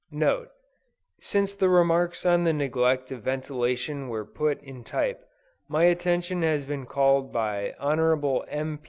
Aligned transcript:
NOTE. 0.09 0.49
Since 1.19 1.53
the 1.53 1.69
remarks 1.69 2.25
on 2.25 2.43
the 2.43 2.53
neglect 2.53 3.11
of 3.11 3.21
ventilation 3.21 4.09
were 4.09 4.25
put 4.25 4.59
in 4.63 4.83
type, 4.83 5.21
my 5.69 5.83
attention 5.83 6.41
has 6.41 6.65
been 6.65 6.87
called 6.87 7.31
by 7.31 7.75
Hon. 7.77 8.39
M. 8.47 8.79